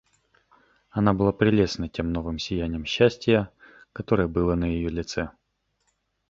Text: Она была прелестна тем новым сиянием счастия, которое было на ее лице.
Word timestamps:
Она 0.89 1.13
была 1.13 1.31
прелестна 1.31 1.87
тем 1.87 2.11
новым 2.11 2.39
сиянием 2.39 2.85
счастия, 2.85 3.51
которое 3.93 4.27
было 4.27 4.55
на 4.55 4.65
ее 4.65 4.89
лице. 4.89 5.29